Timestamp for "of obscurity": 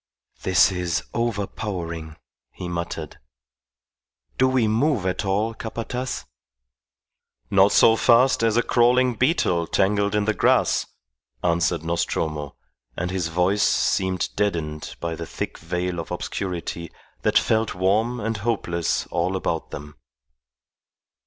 15.99-16.89